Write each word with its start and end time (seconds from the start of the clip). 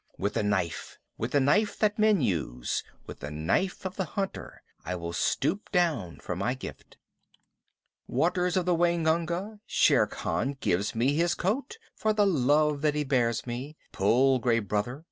With 0.17 0.33
the 0.33 0.41
knife, 0.41 0.97
with 1.19 1.29
the 1.29 1.39
knife 1.39 1.77
that 1.77 1.99
men 1.99 2.21
use, 2.21 2.83
with 3.05 3.19
the 3.19 3.29
knife 3.29 3.85
of 3.85 3.97
the 3.97 4.03
hunter, 4.05 4.63
I 4.83 4.95
will 4.95 5.13
stoop 5.13 5.71
down 5.71 6.17
for 6.17 6.35
my 6.35 6.55
gift. 6.55 6.97
Waters 8.07 8.57
of 8.57 8.65
the 8.65 8.73
Waingunga, 8.73 9.59
Shere 9.67 10.07
Khan 10.07 10.57
gives 10.59 10.95
me 10.95 11.13
his 11.13 11.35
coat 11.35 11.77
for 11.93 12.13
the 12.13 12.25
love 12.25 12.81
that 12.81 12.95
he 12.95 13.03
bears 13.03 13.45
me. 13.45 13.77
Pull, 13.91 14.39
Gray 14.39 14.57
Brother! 14.57 14.99